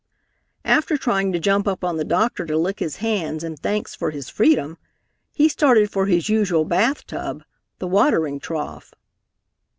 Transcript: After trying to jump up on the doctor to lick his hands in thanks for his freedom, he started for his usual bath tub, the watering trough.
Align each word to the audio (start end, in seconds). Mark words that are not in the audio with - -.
After 0.65 0.97
trying 0.97 1.31
to 1.31 1.37
jump 1.39 1.67
up 1.67 1.83
on 1.83 1.97
the 1.97 2.03
doctor 2.03 2.43
to 2.47 2.57
lick 2.57 2.79
his 2.79 2.95
hands 2.95 3.43
in 3.43 3.55
thanks 3.55 3.93
for 3.93 4.09
his 4.09 4.29
freedom, 4.29 4.79
he 5.31 5.47
started 5.47 5.91
for 5.91 6.07
his 6.07 6.27
usual 6.27 6.65
bath 6.65 7.05
tub, 7.05 7.43
the 7.77 7.85
watering 7.85 8.39
trough. 8.39 8.93